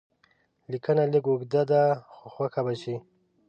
لیکنه 0.71 1.03
لږ 1.13 1.25
اوږده 1.31 1.61
ده 1.71 1.81
خو 2.13 2.25
خوښه 2.33 2.61
به 2.65 2.73
شي. 2.81 2.95